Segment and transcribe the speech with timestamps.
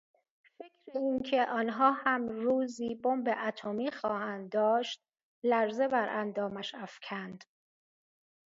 [0.57, 5.01] فکر اینکه آنها هم روزی بمب اتمی خواهند داشت
[5.43, 7.43] لرزه بر اندامش افکند.